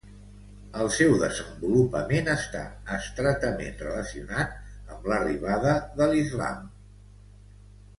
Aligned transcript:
El 0.83 0.87
seu 0.95 1.11
desenvolupament 1.23 2.31
està 2.37 2.63
estretament 2.97 3.79
relacionat 3.85 4.59
amb 4.97 5.09
l'arribada 5.13 5.81
de 6.03 6.13
l'Islam. 6.15 6.71